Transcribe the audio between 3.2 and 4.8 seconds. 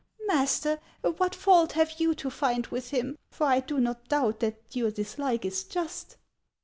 For I do not doubt that